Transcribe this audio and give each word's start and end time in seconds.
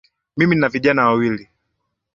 Mimi 0.37 0.55
nina 0.55 0.67
vijana 0.69 1.05
wawili 1.05 1.49